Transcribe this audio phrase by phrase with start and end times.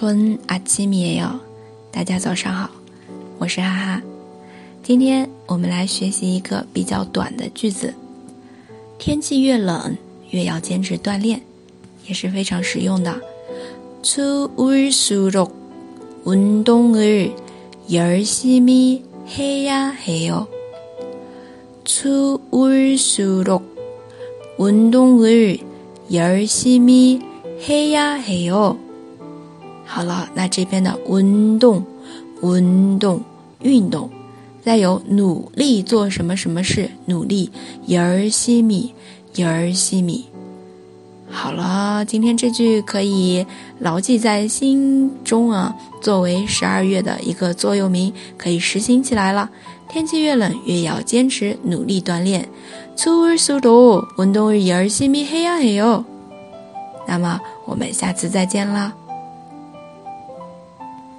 [0.00, 1.22] 春阿奇米耶，
[1.92, 2.70] 大家早上好，
[3.36, 4.02] 我是哈哈。
[4.82, 7.92] 今天我们来学习一个比较短的句子：
[8.98, 9.94] 天气越冷，
[10.30, 11.38] 越要坚持锻炼，
[12.06, 13.14] 也是非常实用的。
[14.02, 15.50] 추울수록
[16.24, 17.28] 운동을
[17.90, 20.46] 열심히해야해 요。
[21.84, 23.60] 추울수록
[24.56, 25.60] 운동을
[26.10, 27.20] 열심히
[27.62, 28.78] 해야해 요。
[29.92, 31.84] 好了，那这边的温动，
[32.42, 33.20] 温动
[33.60, 34.08] 运动，
[34.64, 37.50] 再有努力做什么什么事，努力
[37.86, 38.94] 伊尔西米，
[39.34, 40.26] 伊尔西米。
[41.28, 43.44] 好了，今天这句可以
[43.80, 49.50] 牢记在心中啊，作为十二月的一个座右铭，可以实行起来了。
[49.88, 52.48] 天气越冷，越要坚持努力锻炼。
[52.94, 56.04] 苏尔苏多，温动伊尔西米黑呀黑哟。
[57.08, 58.92] 那么我们下次再见啦。